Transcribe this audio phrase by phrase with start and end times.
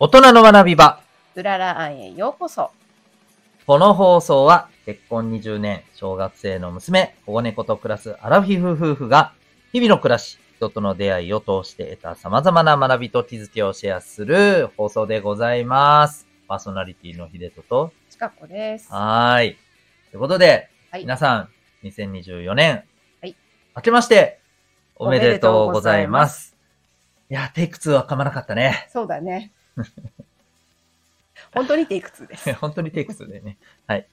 [0.00, 1.00] 大人の学び場。
[1.34, 2.70] うらら庵へようこそ。
[3.66, 9.32] この放送は結婚20年、小学生の娘、保護猫と暮らすアラフィフ夫婦が、
[9.72, 16.28] 日々の暮らし、人との出会いを通して得た様々な学びと気づきをシェアする放送でございます。
[16.46, 18.92] パーソナリティの秀人と、ちかこです。
[18.92, 19.58] はーい。
[20.12, 21.48] ということで、はい皆さん、
[21.82, 22.84] 2024年、
[23.20, 23.34] はい。
[23.74, 24.38] 明けまして、
[24.94, 26.06] おめでとうござい。
[26.06, 26.56] ます
[27.28, 28.88] いや、テイク2は噛まなかったね。
[28.92, 29.50] そうだね。
[31.54, 32.52] 本当にテイク2です。
[32.60, 33.58] 本当にテイク2でね。
[33.86, 34.06] はい。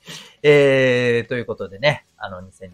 [0.44, 2.70] えー、ということでね、あの、2024年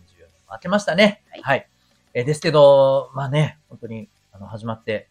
[0.48, 1.24] も明けましたね。
[1.42, 1.68] はい
[2.14, 5.08] えーですけど、まあね、本当に、あの、始まって、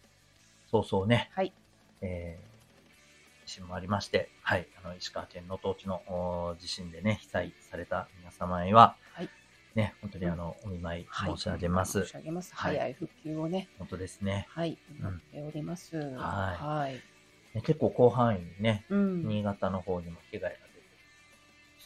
[0.69, 1.51] そうそうね、はい。
[2.01, 9.29] えー、地震もありまして、はい、あの、石川県能登沖のお地震でね、被災された皆様には、はい
[9.75, 12.03] ね、本当にあの、お見舞いはい申し上げます。
[12.03, 12.53] 申し上げます。
[12.53, 15.97] はい早い復旧をね、本当ですねはい、祈っております。
[15.97, 17.01] はいはい。
[17.53, 19.27] ね結構広範囲にね、うん。
[19.27, 20.71] 新潟の方にも被害が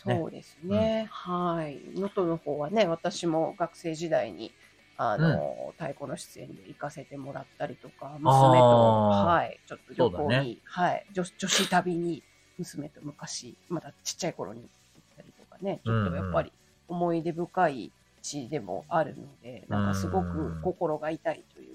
[0.05, 1.07] そうですね。
[1.09, 1.81] はい。
[1.95, 4.51] 能登の方はね、私も学生時代に、
[4.97, 12.23] あの、太鼓の出演で行かせてもらったりとか、娘と、はい、ちょっと旅行に、はい、女女子旅に、
[12.59, 14.69] 出と昔、まだちっちゃい頃に行っ
[15.17, 16.53] たりとかね、ちょっとやっぱり
[16.87, 17.91] 思い出深い
[18.21, 21.74] 地でもあるので、なんかすごく心が痛いとい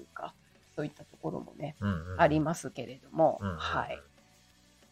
[0.81, 2.21] か、そういったところもね、うんうん。
[2.21, 3.59] ありますけれども、うんうんうん。
[3.59, 4.01] はい。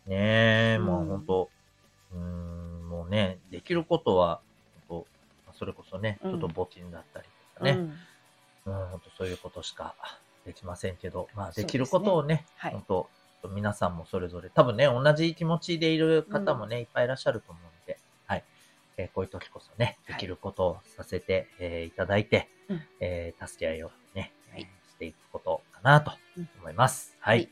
[0.05, 1.07] ねえ、もううん。
[1.09, 1.49] 本当、
[2.11, 4.41] うーん、もうね、できることは、
[5.53, 6.33] それこそね、ちうん。
[6.35, 7.71] ょっと募金だったりとかね、
[8.65, 8.73] うん。
[8.73, 9.95] うん、本当そういうことしか
[10.45, 12.71] できませんけど、まあ、できることをね、はい。
[12.73, 13.09] 本当
[13.49, 18.43] 皆さんもそれぞれ、多分ね、同じ気持ちでいる方もね、いっぱいいらっしゃると思うので、はい。
[18.97, 20.21] えーこういう時こそね、ではい。
[20.21, 22.81] きることをさせて、えーいただいて、うん。
[22.99, 24.33] えー助け合いをね、
[25.81, 27.15] かなとうん思います。
[27.19, 27.37] はい。
[27.37, 27.49] はい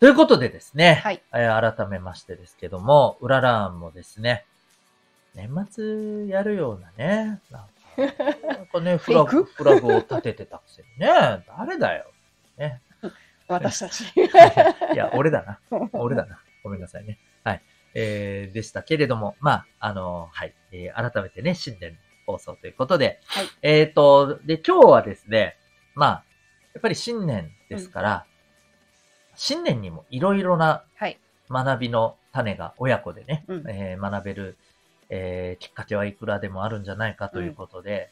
[0.00, 4.44] ということでですね、はいえー改めましてですけども、うららんもですね、
[5.34, 8.14] 年末やるようなね、なんか、
[8.46, 11.08] なんかね、フラグ、フラグを立ててたくせにね、
[11.46, 12.10] 誰だよ。
[12.58, 12.82] ね。
[13.48, 14.04] 私たち。
[14.92, 15.58] いや、俺だな。
[15.92, 16.38] 俺だな。
[16.62, 17.18] ごめんなさいね。
[17.42, 17.62] はい。
[17.94, 20.54] えー、でしたけれども、まあ、あのはい。
[20.72, 25.56] えー、改めてね、新年放送ということで、はいえっ、と、で、今日はですね、
[25.94, 26.24] まあ、
[26.74, 28.26] やっぱり新年ですから、
[29.36, 31.18] 新年にもいろいろなはい。
[31.50, 34.56] 学びの種が親子でね、うんえー学べる、
[35.08, 38.10] えーきっかけはいくらでもあるんじゃないかということで、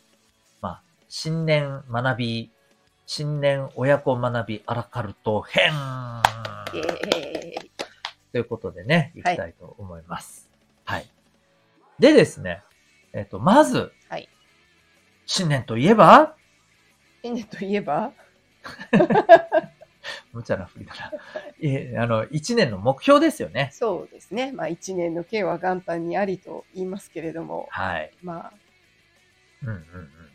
[0.60, 2.50] まあ、新年学び、
[3.06, 5.72] 新年親子学びアラカルト編。
[8.32, 10.48] ということでね、いきたいと思います。
[10.84, 11.06] はい。
[11.98, 12.62] でですね、
[13.12, 14.28] えっ、と、まず、はい。
[15.26, 16.34] 新年といえば、
[17.22, 18.12] 新年といえば、
[20.32, 21.12] 無茶な振りだな。
[21.60, 23.70] え、あの、一年の目標ですよね。
[23.72, 24.52] そうですね。
[24.52, 28.10] まあ、一年の計は元旦にありと言いますけれども、はい。
[28.22, 28.52] まあ、
[29.62, 29.78] うんうんう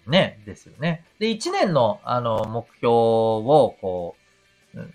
[0.09, 0.11] ん。
[0.11, 1.03] ね、ですよね。
[1.19, 4.15] で、一年の、あの、目標を、こ
[4.73, 4.93] う、うん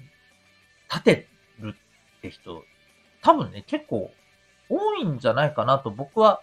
[0.92, 1.26] 立て
[1.58, 1.74] る
[2.18, 2.62] って人、
[3.22, 4.10] 多分ね、結構
[4.68, 6.42] 多いんじゃないかなと僕は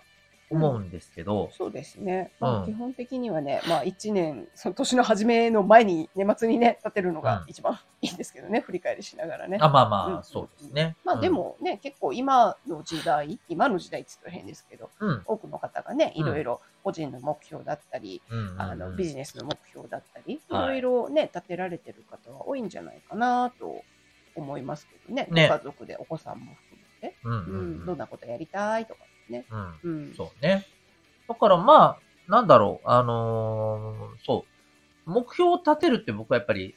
[0.51, 2.31] 思うんですけど、そうですね。
[2.39, 7.49] まあ、うん基本的にはね、まあ、一年、その年の初めの前に、年末にね、立てるのがうん。
[7.49, 9.57] 一番いいんですけどね、振り返りしながらね。
[9.61, 10.23] あ、まあまあ、うん。
[10.23, 10.95] そうですね。
[11.03, 16.21] まあ、でもね、結構今の時代、今の時代って言ったら変ですけど、うん、うん、多くの方がね、うん。
[16.21, 20.67] いろいろ個人の目標だったり、うんうんうん、あのビジネスの目標だったり、いはい。
[20.69, 23.83] ろいろね、立てられてる方は多いんじゃないかなと
[24.35, 25.27] 思いますけどね。
[25.31, 25.47] ね。
[25.47, 27.83] ご家族でお子さんも含めて、うんううん。
[27.83, 27.85] ん。
[27.85, 29.45] どんなことやりたいとかね。
[29.49, 30.13] うん、うん。
[30.15, 30.65] そうね。
[31.27, 34.45] だからまあ、なんだろう、あのーそ
[35.07, 35.09] う。
[35.09, 36.75] 目標を立てるって僕はやっぱり、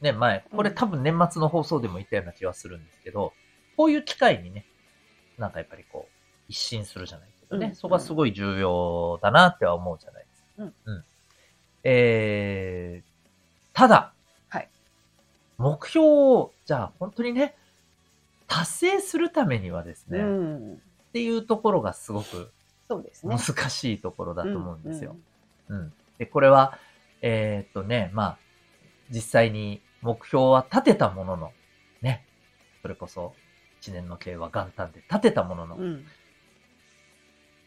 [0.00, 3.32] ね、前、これうん多分年末の放送でも言ったような気はするんですけど、
[3.76, 4.66] こういう機会にね、
[5.38, 6.12] なんかやっぱりこう、
[6.48, 10.48] 一新するじゃないけどね、うんそこはすごい重要だなっては思うじゃないですか。
[10.58, 10.74] うん。
[10.84, 11.04] うん。
[11.84, 13.12] えー、
[13.72, 14.12] ただ、
[14.48, 14.68] はい。
[15.58, 17.54] 目標を、じゃあ本当にね、
[18.48, 20.22] 達成するためにはですね、う
[21.12, 21.14] っん。
[21.14, 22.52] ていうところがすごく
[22.88, 23.36] そうですね。
[23.36, 25.16] 難しいところだと思うんですよ。
[25.68, 25.78] うん。
[25.78, 25.92] うん。
[26.18, 26.78] で、これは、
[27.22, 28.38] えーっとね、まあ、
[29.10, 31.52] 実際に目標は立てたものの、
[32.02, 32.26] ね、
[32.82, 33.34] それこそ
[33.80, 35.82] 一年の計は元旦で立てたものの、うん。
[35.82, 36.06] うん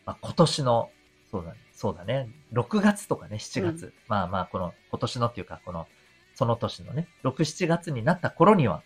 [0.06, 0.92] まあ、今年の、
[1.32, 5.88] そうだね、そうだね、6月とかね、7月、うまあまあ、この今年のっていうか、この、
[6.36, 8.84] その年のね、6、7月になった頃には、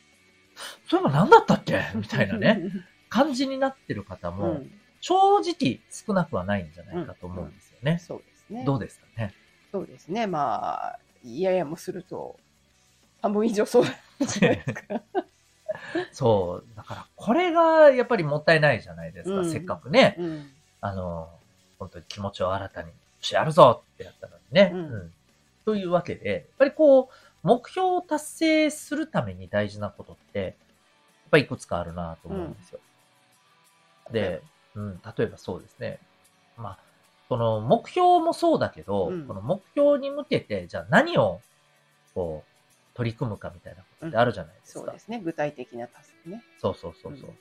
[0.88, 1.82] そういえば何だったっけ？
[1.94, 2.62] みたいなね。
[3.10, 4.70] 感じになってる方うも、ん。
[5.02, 7.98] 正直少なくはないんじゃないかと思うんですよね。
[7.98, 8.64] そうですね。
[8.64, 9.34] どうですかね？
[9.72, 10.26] そうですね。
[10.26, 12.38] まあ、いややもすると、
[13.22, 15.02] 半分以上そうじゃないですか。
[16.12, 16.76] そう。
[16.76, 19.40] だから、これがやっぱりもったいないじゃないですか。
[19.40, 20.50] うんせっかくね、うん。
[20.80, 21.30] あの、
[21.78, 24.70] 本当に気持ちを新たに、よし、やるぞってやったのにね。
[24.74, 25.12] うん
[25.66, 27.08] というわけで、やっぱりこう、
[27.42, 30.54] 目標を達成するために大事なことって、やっ
[31.30, 32.80] ぱりいくつかあるなと思うんですよ。
[34.12, 34.42] で、
[34.74, 36.00] うん、例えばそうですね。
[36.56, 36.78] まあ、
[37.28, 41.40] その目標もそうだけど、うんこの目標に向けて、じゃあ何を、
[42.14, 44.80] こう、取り組むかみたいなことってあるじゃないですか。
[44.80, 45.20] そうですね。
[45.24, 46.42] 具体的なタスクね。
[46.58, 47.30] そうそうそうそう。
[47.30, 47.36] うん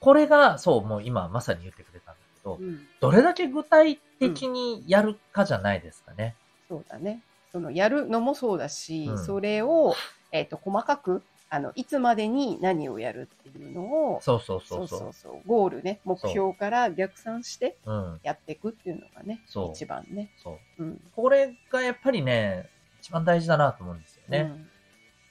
[0.00, 2.80] これが、そう、もう今まさに言ってくれたんだけど、うん。
[3.00, 6.34] どれだけ具体的にやるかじゃないですかね。
[6.68, 7.22] そうだね。
[7.52, 9.94] そのやるのもそうだし、うんそれを、
[10.32, 14.98] えっ、と、細かく、あの、いつまでに何をやるっていうのを、そうそうそそううそう。
[15.00, 18.20] そうそうゴールね、目標から逆算してうん。
[18.22, 20.30] やっていくっていうのがね、そう一番ね。
[20.36, 20.84] そう。
[20.84, 21.00] うん。
[21.14, 22.70] これがやっぱりね、
[23.00, 24.38] 一番大事だなと思うんですよね。
[24.38, 24.70] うん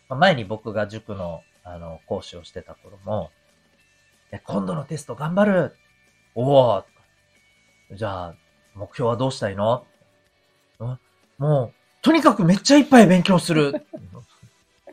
[0.09, 3.29] まあ前に僕が塾の、あの、講師をしてた頃も、
[4.31, 5.75] ね今度のテスト頑張る？
[6.35, 6.83] おお
[7.93, 8.33] じゃあ、
[8.75, 9.85] 目標はどうしたいの？
[10.81, 10.99] ん
[11.37, 13.85] もう、とにかくめっちゃいっぱい勉強する。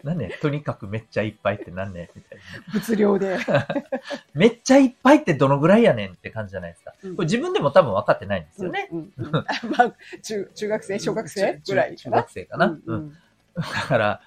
[0.02, 2.72] ねとにかくめっちゃいっぱいってなんねみたいな。
[2.72, 3.38] 物量で。
[4.34, 6.94] めっちゃいっぱいってどのぐらいやねんって感じじゃないですか。
[7.02, 8.88] うんこれ自分でも多分分かってないんですよね。
[8.90, 9.44] うんうんうん あ
[9.78, 12.16] まあ、中、中学生、小学生ぐらい中中かな。
[12.22, 12.78] 学生かな？
[12.86, 13.16] うん
[13.54, 14.20] だから、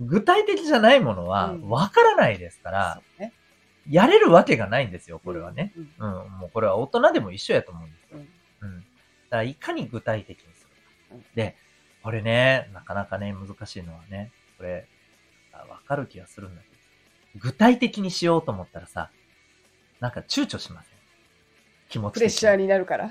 [0.00, 3.02] 具体的じゃないものはうん分からないですから。
[3.88, 5.72] やれるわけがないんですよ、これはね。
[5.98, 6.22] うん。
[6.22, 8.18] うん、もうこれは大人でも一緒やと思うんですよ。
[8.62, 8.80] うんうん。
[8.80, 10.70] だからいかに具体的にする
[11.12, 11.26] うんか。
[11.34, 11.56] で、
[12.02, 14.93] これね、なかなかね、難しいのはね、これ、あ
[15.58, 16.80] わかる気がするんだけど、
[17.36, 19.10] 具体的にしようと思ったらさ、
[20.00, 20.98] なんか躊躇しません
[21.88, 23.10] 気持ち的プレッシャーになるから。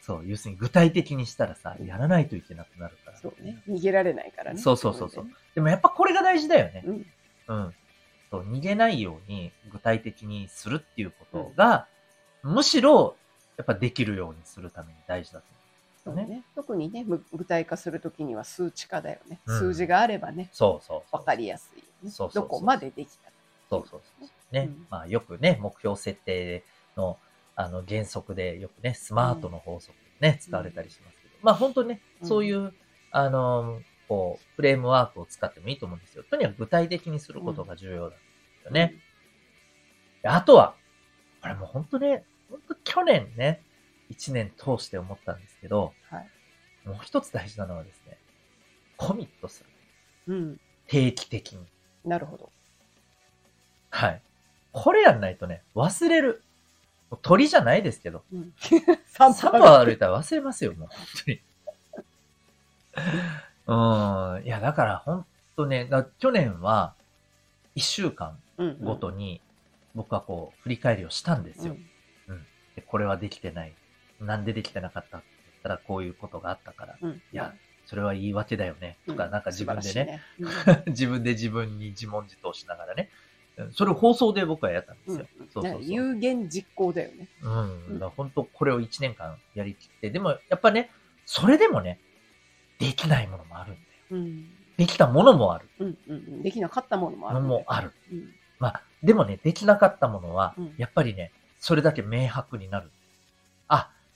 [0.00, 3.18] そう、要するに具体的にしたらさ、やらないといけなくなるから。
[3.18, 3.62] そうね。
[3.68, 4.60] 逃げられないからね。
[4.60, 6.84] そうそうそうそう自でもやっぱこれが大事だよね。
[6.86, 7.06] うん。
[7.48, 7.74] うん。
[8.30, 11.88] そう、逃げないように具体的にするっていうことが、
[12.42, 13.16] むしろ、
[13.56, 15.46] やっぱできるようにするために大事だと。
[16.06, 16.44] そうね。
[16.54, 19.40] 特にね、む具体化するときには数値化だよね。
[19.44, 21.16] うん数字があればね、そうそうそう。
[21.18, 22.10] わかりやすいよね。
[22.10, 23.36] そうそうどこまでできたか。
[23.68, 24.28] そうそうそう。
[24.52, 24.68] ね。
[24.68, 26.62] うんまあよくね、目標設定
[26.96, 27.18] の、
[27.56, 32.72] あの、原則でよくね、スマートの法則ね、使われたりしますけど、まあ本当にね、うんそういう、
[33.10, 36.22] あの、こう、フレームワークを使ってもいいと思うんですよ。
[36.30, 38.16] とにかく具体的にすることが重要なんで
[38.62, 38.94] すよね。
[40.22, 40.76] であとは、
[41.42, 43.60] これもう本当ね、本当去年ね、
[44.08, 46.28] 一年通して思ったんですけど、はい。
[46.88, 48.18] もう一つ大事なのはですね、
[48.96, 49.64] コミットす
[50.26, 50.34] る。
[50.34, 50.60] うん。
[50.86, 51.66] 定期的に。
[52.04, 52.50] なるほど。
[53.90, 54.22] はい。
[54.72, 56.42] これやんないとね、忘れる。
[57.22, 58.52] 鳥じゃないですけど、うん。
[58.60, 61.40] 3 3歩歩いたら忘れますよ、もう、本当に。
[63.66, 64.44] うん。
[64.44, 65.26] いや、だから、本
[65.56, 66.94] 当ね、だ去年は、
[67.76, 69.40] 1週間うんごとに、
[69.94, 71.74] 僕はこう、振り返りをしたんですよ。
[71.74, 71.90] うん
[72.76, 73.74] でこれはできてない。
[74.20, 76.98] なんでできてなかったって言ったら、こういうことがあったから。
[77.00, 77.10] うん。
[77.10, 77.54] いや、
[77.86, 78.98] それは言い訳だよね。
[79.06, 80.22] とか、なんか自分でね。
[80.86, 83.10] 自分で自分に自問自答しながらね。
[83.20, 85.26] うんそれを放送で僕はやったんですよ。
[85.40, 85.82] うんそうそうそう。
[85.82, 87.26] 有言実行だよね。
[87.40, 87.94] うん。
[87.94, 90.90] だから本当これを1年間やりきって、でもやっぱね、
[91.24, 91.98] それでもね、
[92.78, 93.86] できないものもあるんだよ。
[94.10, 94.50] うん。
[94.76, 95.68] できたものもある。
[95.78, 96.42] うんうんうん。
[96.42, 97.40] できなかったものもある。
[97.40, 97.92] のもある。
[98.12, 98.34] うん。
[98.58, 102.90] まあ、でもね、できなかったものはうん、やっぱりね、それだけ明白になる。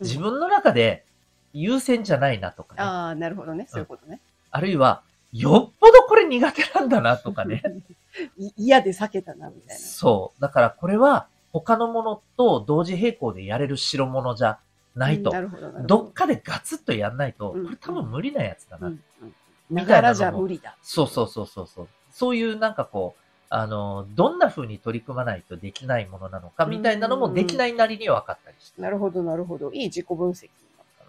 [0.00, 1.04] 自分の中で
[1.52, 2.83] 優先じゃないなとかね。
[2.83, 3.66] あああ、なるほどね。
[3.69, 4.21] そういうことね。
[4.61, 5.02] るいは、
[5.33, 7.62] よっぽどこれ苦手なんだなとかね。
[8.37, 9.80] い嫌で避けたな、みたいな。
[9.80, 10.40] そう。
[10.40, 14.59] だからこれは、他のものと同時並行でやれる代物じゃ
[14.95, 15.40] ないとうんな。
[15.40, 15.87] るほど、なるほど。
[15.87, 18.88] どっかでガツッとやんないと、こうんれ多分無理なやつだな。
[18.88, 19.35] うんうん。
[19.69, 20.76] みなたいなじゃ無理だ。
[20.83, 21.88] そうそうそうそうそう。
[22.11, 23.21] そういうなんかこう、
[23.52, 28.80] あの、どんな風に取り組まないとできないものなのかみたいなのもできないなりには分かったりして。
[28.80, 29.73] なるほど、なるほど。
[29.73, 30.50] いい自己分析に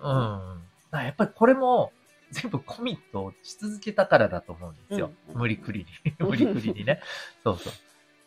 [0.02, 0.08] う。
[0.08, 0.62] ん。
[0.92, 1.92] やっぱりこれも、
[2.32, 5.12] 全部コミットし続けたからだと思うんですよ。
[5.30, 6.14] うん無理くりに。
[6.26, 7.02] 無理くりにね。
[7.44, 7.70] そうそ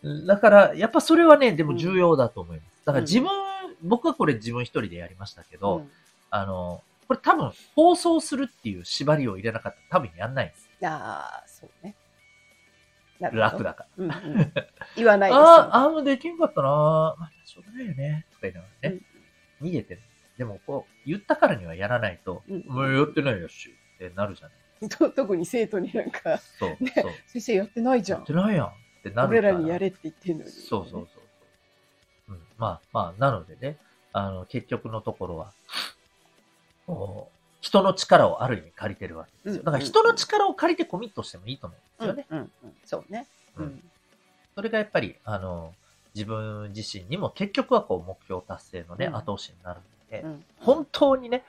[0.03, 0.27] う。
[0.27, 2.83] だから、やっぱそれはね、でも重要だと思います。
[2.85, 3.31] だから自分、
[3.83, 5.91] 僕はこれ自分一人でやりましたけど、うん
[6.31, 10.69] あの、これ多分放送するっていう縛りを入れなかったら多分やんないです。
[10.85, 11.95] ああ、そうね。
[13.21, 14.05] 楽だから。
[14.05, 14.53] うんうん
[14.97, 15.39] 言わないです。
[15.39, 18.27] ああ、ああ、もうできんかったなまあ、しょうがないよね。
[18.31, 19.01] とか言いながらね、
[19.63, 20.01] 逃げてる。
[20.39, 24.89] でも、こう、言ったからにはやらないと、うんもうやってないよし、ってなるじゃない。
[24.89, 27.13] と 特に生徒になんか、そう、ねそう。
[27.27, 28.33] 先生やってないじゃんやって。
[28.33, 28.71] ないやんっ
[29.03, 29.29] てなる。
[29.29, 30.51] 俺らにやれって言ってんのに。
[30.51, 31.21] そうそうそうそ
[32.31, 32.33] う。
[32.35, 33.79] うん、まあまあ、なのでね、
[34.13, 35.53] あの、結局のところは、
[36.87, 39.61] こう人の力をある意味借りてるわけですよ。
[39.61, 42.27] うんだから人の力を借りてコミットしてもいいと思うんですよね。
[42.31, 42.64] うんうんうん。
[42.85, 43.27] そうね。
[43.57, 43.83] ううんん。
[44.55, 45.75] それがやっぱり、あの、
[46.15, 51.43] 自分自身にも結局はこう目標達成のね、うん後押しになるので、うん本当にね、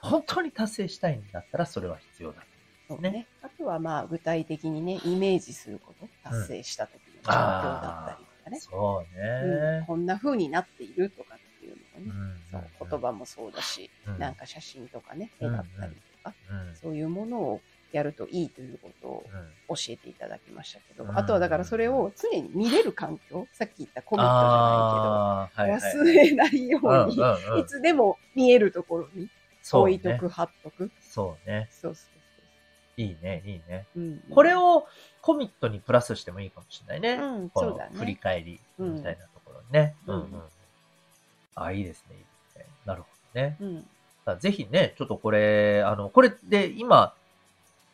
[0.00, 2.40] 本当に達成したいんだったらそれは必要だ。
[2.40, 2.46] ね
[2.88, 3.26] そうね。
[3.42, 8.60] あとはまあ具体的にね、イメージすること、達成した時の状況だったりとかね。
[8.60, 9.84] そううんね。
[9.86, 17.60] こんな風になっているとかっていううのがね、んそう言葉もそうだし、うんなんか写真とかね、絵だったりとか、うんそういうものを
[17.92, 19.36] やるといいということをう
[19.72, 29.28] ん教えていただきましたけど、うんあとはだからそれを常に見れる環境、さっき言ったコミットじゃないけど、はいはい忘れないように、うんうんうんいつでも見えるところに
[29.62, 30.90] そうね置いとく、貼っとく。
[31.00, 31.68] そうね。
[31.70, 32.12] そうそう
[33.00, 33.86] いいね、いいね。
[33.94, 34.02] そう。
[34.02, 34.86] うん、これを
[35.22, 37.22] コミットにプラスしてもいいかもしれないね。
[37.22, 39.94] うんそうだね振り返りみたいなところにね。
[40.06, 40.42] うんうんうん
[41.54, 42.64] あ、いいですね、いいですね。
[42.86, 43.56] なるほどね。
[43.60, 43.64] う
[44.34, 47.14] ん、ぜひね、ちょっとこれ、あの、これで今、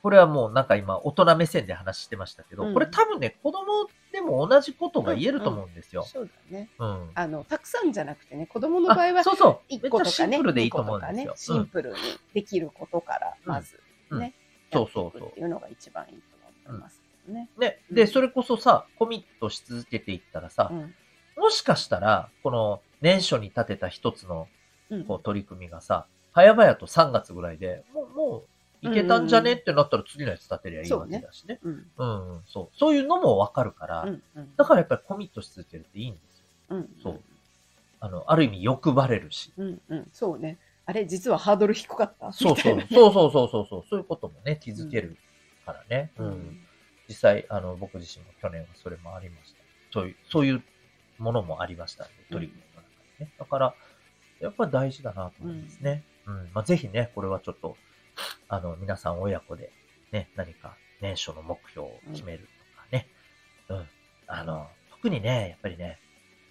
[0.02, 6.04] これはもうなんか今、大人目線で話してましたけど、うんこれ多分ね、子供でも同じことが言えると思うんですよ。
[6.04, 6.70] そうだね。
[6.78, 7.10] うん。
[7.14, 9.72] あの、たくさんじゃなくてね、子供の場合はあそうそう。
[9.72, 11.56] 1個とかね、めっちゃシンプルでいい2と思うん個とかね、ですよ。
[11.56, 11.96] シンプルに
[12.34, 14.34] できることから、まずうんね、
[14.72, 16.20] うんそうそうそうっていうのが一番いいと
[16.68, 17.48] 思いますけどね。
[17.58, 17.80] ね。
[17.90, 20.94] で、うんそれこそさ、コミットし続けていったらさう、ん
[21.36, 24.48] もしかしたら、この年初に立てた一つの
[24.90, 27.82] うんこう取り組みがさ、早々と3月ぐらいで、
[28.82, 31.58] いけたんじゃねってなったら次のやつ立てりゃいいわけだしね。
[31.62, 32.76] うんうん、うん、そう。
[32.78, 36.44] そういうのもわかるから、うんうんだからやっぱりコミットし続けるっていいんですよ。
[36.70, 37.20] うんそう
[38.00, 39.52] あの、ある意味欲張れるし。
[39.56, 40.58] うんうん、そうね。
[40.86, 42.32] あれ、実はハードル低かった？
[42.32, 42.80] そうそう。
[42.90, 43.84] そうそうそうそうそう。
[43.90, 45.16] そういうこともね、気づける
[45.66, 46.12] からね。
[46.18, 46.22] う。
[46.22, 46.64] うんん
[47.08, 49.58] 実際、あの、僕自身も去年はそれもありました。
[49.92, 50.62] そういう、そういう
[51.18, 52.88] ものもありましたんで、取り組みの中
[53.22, 53.32] にね。
[53.38, 53.74] だから、
[54.40, 56.04] やっぱり大事だなと思いますね。
[56.26, 56.50] うん。
[56.52, 57.76] まあ、ぜひね、これはちょっと、
[58.48, 59.70] あの、皆さん親子で、
[60.12, 63.06] ね、何か年初の目標を決めるとかね。
[63.68, 63.86] うん。
[64.26, 65.98] あの、特にね、やっぱりね、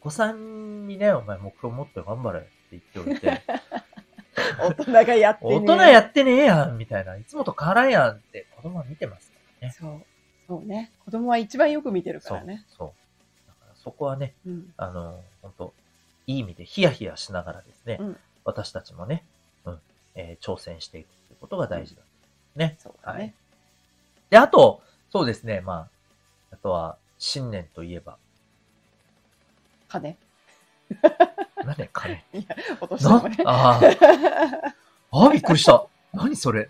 [0.01, 3.41] お子さんにね、お前目標持って頑張れって言っておいて、
[4.59, 5.55] 大人がやってね。
[5.55, 9.73] 大人やってねえやんみたいな、いつもと変わらんやんって子供は見てますからね。
[9.73, 10.05] そう。
[10.47, 10.91] そうね。
[11.03, 12.65] 子供は一番よく見てるかそうらね。。
[12.69, 12.87] そう。
[13.47, 14.73] だからそこはね、うん。
[14.77, 15.73] あの、本当
[16.27, 19.25] いい意味でヒヤヒヤしながらですね、うん私たちもね、
[19.65, 19.79] うん、
[20.15, 21.07] えー挑戦していく
[21.39, 22.01] ことが大事だ。
[22.55, 22.75] ね。
[22.79, 23.19] そうだね。
[23.19, 23.33] はい
[24.29, 25.73] で、あと、そうですね、ま
[26.51, 28.17] あ、あとは、新年といえば、
[29.87, 30.17] 金。
[31.63, 32.23] 何ね、 金？
[32.81, 33.43] 落としね。
[33.45, 34.73] あー
[35.11, 35.85] あー、びっくりした。
[36.11, 36.69] 何それ？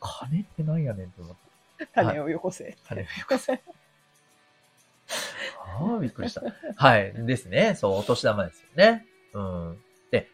[0.00, 1.36] 金って何やねんって思っ
[1.78, 1.86] た。
[2.02, 2.76] 種をよこせ。
[2.88, 3.62] 金をよこせ。
[5.78, 6.42] ああ、びっくりした。
[6.76, 7.12] はい。
[7.14, 7.76] ですね。
[7.76, 9.06] そう、お年玉ですよね。
[9.34, 9.84] うん。
[10.10, 10.28] で、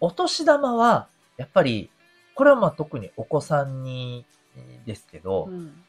[0.00, 1.90] お年玉は、やっぱり、
[2.34, 4.24] これはまあ特にお子さんに
[4.86, 5.82] ですけど、うん。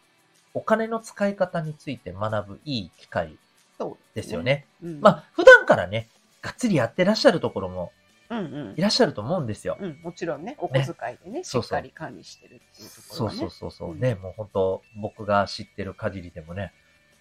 [0.54, 3.38] お金の使い方について学ぶいい機会
[3.78, 4.44] そうですよ。
[4.44, 4.66] ね。
[4.84, 5.02] うん。
[5.02, 6.10] まあ、普段からね、
[6.42, 7.92] がっつりやってらっしゃるところも
[8.30, 8.42] うんう
[8.74, 8.82] んい。
[8.82, 9.78] らっしゃると思うんですよ。
[9.80, 13.40] うん、もちろんね、お小遣いでね、しそうそうっかり管理してるっていうとこそうろはね。
[13.40, 13.92] そうそうそう。
[13.92, 16.72] うんね、もう本当僕が知ってる限りでもね、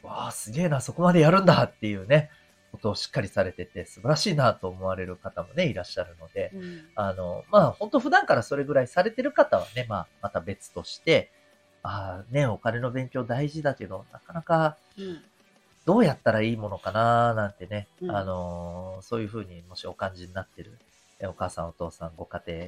[0.02, 2.31] わあ、すげえな、そこまでやるんだっていうね、
[2.73, 6.81] ことをしっかりされてて、素晴らしいなと思われる方もね、いらっしゃるので、うん。
[6.97, 11.31] あの、まあ、本当普段からそれぐらいされてる方はね、まあ、また別として、
[11.83, 15.23] ああ、ね、お金の勉強大事だけど、なかなかうん。
[15.85, 18.11] どうやったらいいものかななんてね、うん。
[18.17, 20.79] あのーそういうふうにもしお感じになってる、
[21.19, 22.67] えお母さんお父さんご家庭の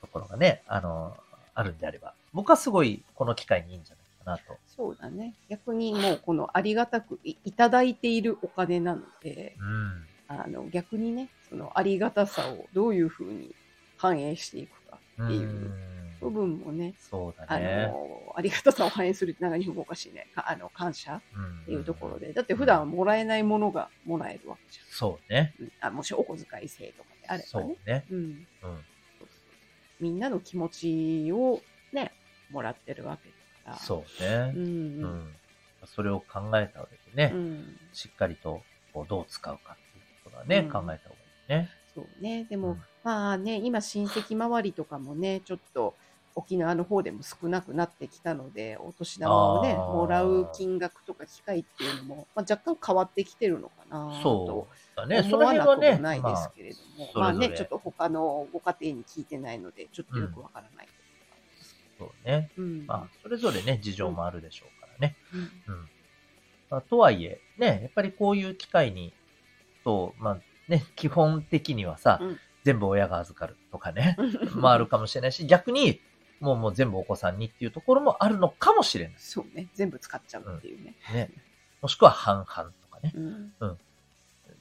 [0.00, 1.24] ところがね、あのー
[1.56, 4.56] あるんであれば、僕はすごいこの機会にいいんじゃないかなと。
[4.66, 5.34] そうだね。
[5.48, 10.06] 逆にもうこのありがたくいいただいているお金なので、うん。
[10.26, 13.54] あの逆にね、そのありがたさをどういうふうに
[13.98, 15.70] 反映していくかっていう
[16.20, 17.86] 部分もね、そうだあね。
[17.88, 20.26] の、ありがたさを反映するってなんか日本語おかしいね。
[20.34, 21.16] かあの、感謝
[21.62, 22.32] っていうところで。
[22.32, 25.54] だって普段はもらえないものがもらえるわけじそうね。
[25.60, 25.64] ゃん。
[25.64, 27.76] うんあもしお小遣い制とかであればね。
[27.86, 28.04] ね。
[28.10, 28.46] うん。
[30.00, 31.60] みんなの気持ちを
[31.92, 32.12] ね、
[32.50, 33.43] もらってるわけだから。
[33.78, 34.58] そうねう。
[34.58, 35.18] んううん。
[35.20, 35.34] ん。
[35.86, 40.98] それを考えた上でね、うんしっかりとこうどう使うかっていうところはね、うん考えた方がいい
[41.48, 41.70] ね。
[41.94, 42.44] そうね。
[42.48, 45.94] でも、うんまあね、今親戚周りとかもね、ちょっと
[46.34, 55.22] 沖縄の方でも少なくなってきたので、お年玉をね、もらう金額とか機会っていうのも、まあ、若干変わってきてるのかなそとうだね。
[55.22, 60.88] そ思わなくも、ないですけれども、まあまあね、ちょっと他のご家庭に聞いてないので、ちょっとよくわからない
[61.98, 62.50] そうね。
[62.56, 62.86] うん。
[62.86, 65.16] まあ、それぞれね、事情もあるでしょうからね。
[65.32, 65.88] うんうん。
[66.70, 69.12] まあ、とはいえ、ね、やっぱりこういう機会に、
[69.84, 74.16] と、まあね、基本的にはさ、うん全部親が預かるとかね、
[74.56, 76.00] まああるかもしれないし、逆に、
[76.40, 79.14] もうもう全部お子さんにっていうところもあるのかもしれない。
[79.18, 79.68] そうね。
[79.74, 80.94] 全部使っちゃうっていうね。
[81.12, 81.30] ね。
[81.80, 83.12] もしくは半々とかね。
[83.60, 83.78] うん。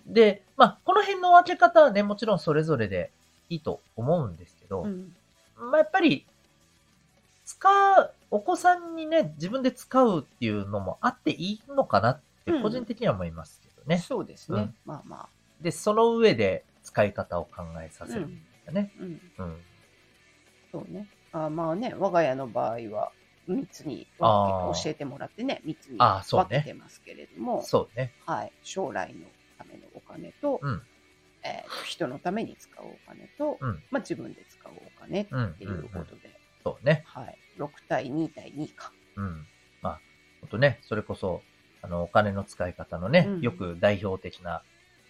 [0.05, 3.09] で、まあ、この辺の分け方はね、もちろんそれぞれで
[3.49, 5.15] いいと思うんですけど、うん。
[5.57, 6.32] まあ、やっぱり、使
[7.70, 14.00] う、お子さんにね、自分で使うっていうのもあっていいのかなって、うん個人的には思いますけどね。
[14.00, 14.62] そうですね。
[14.62, 15.29] うんまあまあ。
[15.62, 18.91] で、その上で使い方を考えさせるんだね。
[19.00, 19.22] うん。
[19.38, 19.62] うん。
[20.74, 21.08] そうね。
[21.32, 23.13] あまあね、我が家の場合は、
[23.48, 28.13] 3つに分け教えてもらってね、3つに分けてますけれども、そうね。
[28.25, 29.27] はい、将来の
[29.58, 30.82] ためのお金と、うん
[31.43, 35.53] えー人のために使うお金と、うんまあ、自分で使うお金っうん。
[35.55, 37.03] ていうことで、そうね。
[37.05, 38.91] はい、6対2対2か。
[39.15, 39.48] うん。
[39.81, 40.01] まあ、
[40.41, 41.41] ほんとね、それこそ、
[41.81, 44.63] あの、お金の使い方のね、うんよく代表的な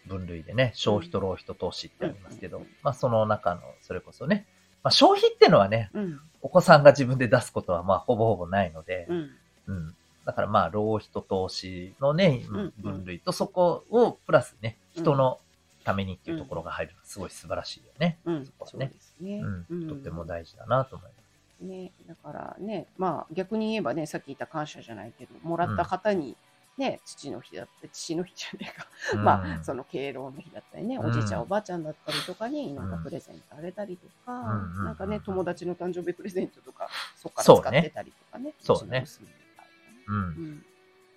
[0.08, 4.46] 分類でね、消費と浪費と投資ってありますけど、うんうんうんまあ、その中の、それこそね、
[4.84, 6.20] まあ、消費ってのはね、うん。
[6.42, 9.30] お子さんが自分で出すことは、まあ、ほぼほぼないので、うん。
[9.68, 9.96] うん。
[10.26, 15.40] だからまあ、浪費と投資のね、うんうん分類とそこをプラスね、うん人の
[15.84, 18.20] ためにっていうところが入るのはすごい素晴らしいよね。
[18.26, 18.46] うん。
[18.46, 19.42] そこはねそうですね。
[19.70, 19.90] うん。
[19.90, 21.23] とても大事だなと思います。
[21.62, 26.36] ね、だからね、まあ逆に言えばね、さっき言った感謝じゃないけど、もらった方に
[26.78, 28.88] ね、父の日だったり、父の日じゃねえか、
[29.22, 31.06] まあその敬老の日だったりね、うん。
[31.06, 39.04] おじいちゃん、おばあちゃんだったりとかに、なんかプレゼントあげたりとか、うんなんかね、友達の誕生日プレゼントとか、そっから使ってたりとかね、そうね。
[39.06, 39.68] うちの娘みたい
[40.08, 40.22] うん。
[40.22, 40.66] なねうん、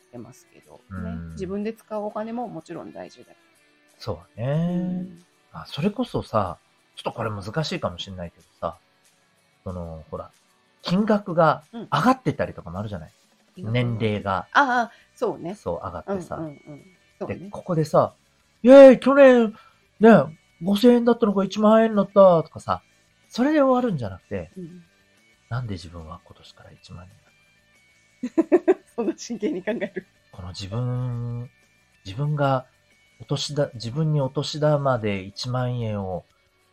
[0.03, 1.31] してますけど、ねうん。
[1.31, 3.37] 自分で使うお金ももちろん大事だけ
[3.99, 5.07] そうど、ね。
[5.53, 6.59] あ、それこそさ、
[6.97, 8.77] ちょっとこれ難しいかもしれないけどさ、
[9.67, 10.31] その、ほら、
[10.83, 13.11] 金額がうん上がってたりとかもあるじゃない、
[13.59, 15.57] うん年齢が、ああ、そうね。
[15.57, 16.37] そう上がうんってさ。
[16.37, 16.85] うんうん。
[17.19, 17.49] そうで、ね。
[17.51, 18.13] ここでさ、
[18.63, 19.57] イェーイ去年、
[19.99, 20.11] ね、
[20.63, 22.81] 5000円だったのが1万円になったとかさ、
[23.29, 24.85] それで終わるんじゃなくて、うん
[25.49, 28.81] なんで自分は今年から1万円になった？
[28.97, 30.07] そんな真剣に考える。
[30.33, 31.51] この自分、
[32.05, 32.67] 自分が
[33.21, 36.25] お年だ、自分にお年玉で1万円を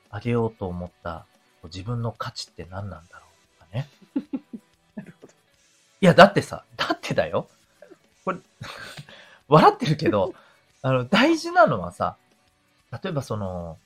[0.09, 1.27] あげようと思った
[1.67, 3.89] 自分の価値って何なんだろうとかね。
[4.95, 5.33] なるほど。
[5.33, 7.47] いや、だってさ、だってだよ。
[8.25, 8.39] これ、
[9.47, 10.33] 笑ってるけど、
[10.81, 12.17] あの、大事なのはさ、
[12.91, 13.77] 例えばその、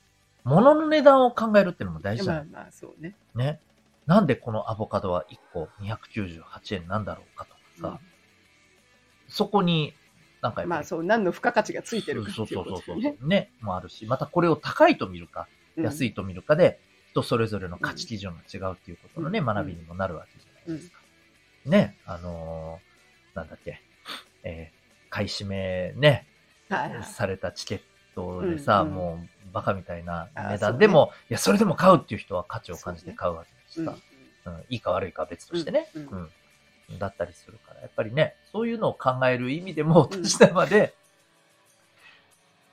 [0.44, 3.16] 物の値段を考えるっていうのも大事じゃない、まあまあ、そうね。
[3.36, 3.60] ね。
[4.06, 8.00] なんでこのアボカドは1個298円なんだろうかとかさ、
[9.28, 9.94] そこに、
[10.42, 13.18] なんかまあそう、何の付加価値がついてるかっていうそうそうそうそうことね。
[13.22, 13.52] ね。
[13.60, 16.08] もあるし、またこれを高いと見るか、安い。
[16.08, 16.80] いと見るかで、
[17.12, 19.46] 人それぞれの価値基準が違うっていうことのね、うん。
[19.46, 20.98] 学びにもなるわけじゃないですか。
[21.66, 23.82] ね、あのーなんだっけ、
[24.44, 24.78] えー
[25.10, 26.28] 買い占めね、
[26.70, 27.04] はいはい。
[27.04, 27.82] されたチケッ
[28.14, 28.94] トでさ、うんうん。
[28.96, 33.98] もうバカみたいな値段でも、いや、それでも買うっていう人は価値を感じて買うわけだしうんさ、
[34.48, 34.60] うん。
[34.70, 37.00] いいか悪いかは別としてね、ううんん。
[37.00, 40.94] だったりするから、やっぱりね、そういうのを考える意味でも、お年玉で、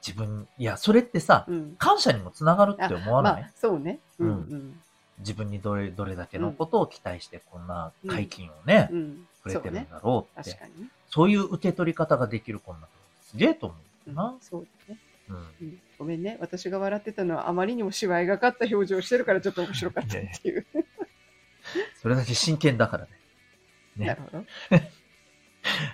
[0.07, 1.77] 自分、いや、それってさ、うん。
[1.79, 4.01] 感謝にもつながるって思わない、まあ、そうね。
[4.19, 4.81] うんううん。
[5.21, 9.27] 自分にどれ、どれだけのことを期待して、こんな大金をね、うん。
[9.43, 9.88] くれてるん。
[9.88, 10.88] だろうって、確かにね。
[11.09, 12.87] そういう受け取り方ができる子にな
[13.23, 14.25] すげえと思ううな。
[14.31, 15.01] んそうだね。
[15.29, 15.37] うん。
[15.37, 16.37] うんごめんね。
[16.40, 20.67] 私が笑ってたのはあまりにも芝居がかった表情をしてるからちょっと面白かったっていう。
[22.03, 23.11] それだけ真剣だからね。
[23.97, 24.07] ね。
[24.07, 24.45] なるほど。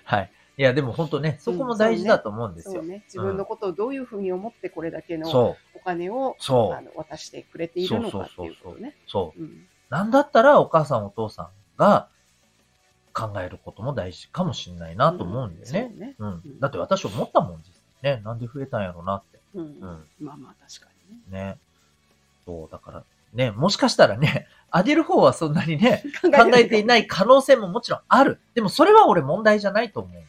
[0.04, 0.30] はい。
[0.60, 2.74] いや、でも本当ね、そこも大事だと思うんですよ。
[2.74, 3.02] そうね。
[3.06, 6.52] 自分のことをどういうふうに思ってこれだけのそお金をあ。
[6.52, 8.94] の渡してくれているのかっていうことね。
[9.06, 9.40] そう。
[9.40, 12.08] うんなんだったらお母さんお父さんが
[13.12, 15.90] 考えることも大事かもしれないなと思うんだよね。
[15.90, 16.14] そうね。
[16.18, 16.30] うん。
[16.58, 18.20] んだって私思ったもんですね。
[18.22, 19.40] なんで増えたんやろなって。
[19.54, 21.40] うんうんまあまあ確かにね。
[21.54, 21.58] ね。
[22.44, 28.38] そう、だから、ね、もしかしたらね、あげる方はそんなにね、 考考えていない可能性ももちろんある。
[28.54, 30.22] でもそれは俺問題じゃないと思う。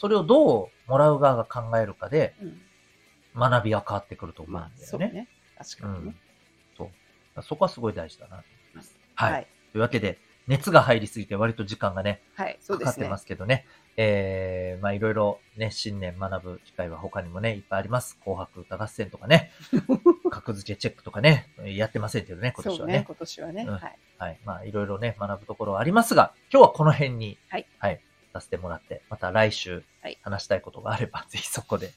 [0.00, 2.60] うんそれをどうもらう側が考えるかでうん
[3.36, 4.86] 学びは変わってくると思うまあんだよね。
[4.86, 5.28] そうね。
[5.56, 6.16] 確かにね。
[6.76, 6.90] そ
[7.36, 7.42] う。
[7.42, 8.42] そこはすごい大事だなと思
[8.74, 8.96] います。
[9.14, 9.32] はい。
[9.32, 9.46] はい。
[9.72, 12.58] というわけで、熱が入りすぎて割と時間がね、はい。
[12.60, 13.18] そうですねかかってま。
[13.18, 13.66] すけどね。
[13.96, 18.18] えー、まあいろいろね、新年学ぶ機会は他にもね、いっぱいあります。
[18.24, 19.52] 紅白歌合戦とかね、
[20.30, 22.92] 格付けチェックとかね、やってませんけどね、今年はね。
[22.92, 23.04] そうね。
[23.06, 23.62] 今年はね。
[23.62, 23.98] うんはい。
[24.18, 24.38] はい。
[24.44, 27.66] まあいろいろね、学ぶところはありますが、今日はこの辺に、はい。
[27.78, 28.00] はい。
[28.32, 31.92] させてもらって、また来週はい、話したいことがあれば、 ぜひそこで。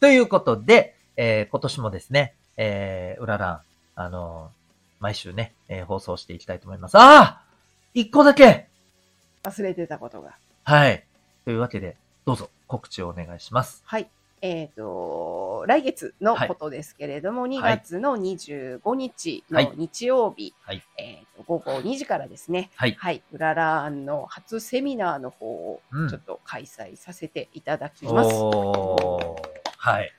[0.00, 3.60] ということで、えー今年もですね、えー、うららん、
[3.96, 4.64] あのー
[5.00, 6.96] 毎週ね、えー放送していきたいと思います。
[6.96, 7.42] ああ
[7.92, 8.68] 一個だけ
[9.42, 10.36] 忘れてたことが。
[10.64, 11.04] はい。
[11.44, 13.82] というわけで、どうぞ告知をお願いします。
[13.84, 14.08] はい。
[14.46, 22.94] えっ、と、来月のことですけれども、2月の25日の日曜日、はいえっ、と、午後2時からですね、はい。
[22.98, 28.34] はい、うららの初セミナーの方をうんちょっと開催させていただきます。
[28.34, 29.70] おー。
[29.78, 30.12] はい。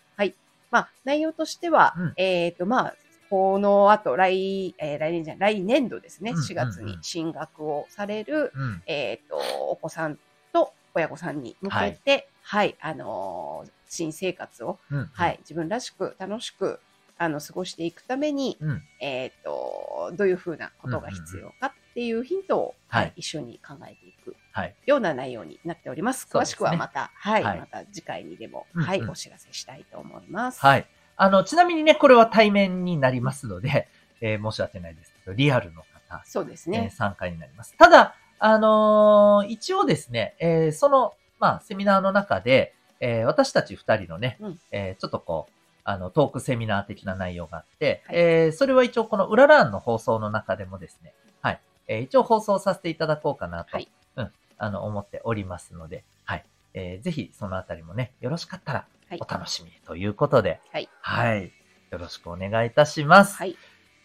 [0.72, 2.96] まあ、内容としては、うんえっ、と、まあ、
[3.30, 8.84] この後、来、えー来年じゃない、来年度ですね、うん4月に進学をされる、うん。
[8.88, 9.38] えっ、と、
[9.70, 10.18] お子さん
[10.52, 15.10] と親御さんに向けて、はい、あのー新生活を、うん。
[15.14, 16.80] はい、自分らしく楽しく、
[17.18, 18.82] あの、過ごしていくために、うん。
[19.00, 24.76] えっ、と、どういうふうなことが必要かっていうヒントを、はいはい一緒に考えていくはい。
[24.86, 26.28] ような内容になっております。
[26.30, 30.60] 詳しくはまた、はい、はいまた次回にでも、うんうんはい、お知らせしたいと思います。
[30.60, 30.88] はい。
[31.18, 33.88] あの、ちなみにね、これは対面になりますので、
[34.22, 36.90] えー申し訳ないですけど、リアルの方、そうですえーね。
[36.90, 37.76] 参加になります。
[37.78, 41.14] ただ、あのー一応ですね、えーその、
[41.46, 44.60] まあ、セミナーの中で、えー私たち二人のね、うん。
[44.72, 45.52] えーちょっとこう、
[45.84, 48.16] あの、トークセミナー的な内容があって、はい。
[48.18, 53.88] えーそれは一応この裏ランの放送の中でもですね、はい、えー一応放送させていただこうかなと、はい。
[54.16, 59.20] うん、あの、思っておりますので、はい、えーぜひそのあたりもね、よろしかったらはい。
[59.22, 60.90] お楽しみにということで、はい。
[61.02, 61.52] はい、
[61.92, 63.36] よろしくお願いいたします。
[63.38, 63.56] はい。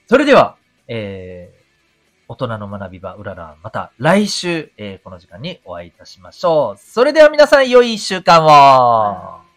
[0.08, 0.56] それでは、
[0.88, 1.59] えー、
[2.30, 6.78] 大人の学び場うらら、また来週、えーこの時間にお会いいたしましょう。
[6.78, 9.49] それでは皆さん良い一週間を